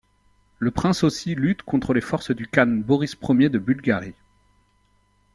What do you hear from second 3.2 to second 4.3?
Ier de Bulgarie.